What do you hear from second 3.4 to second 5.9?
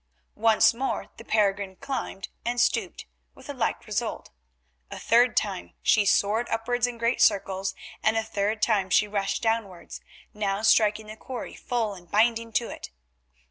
a like result. A third time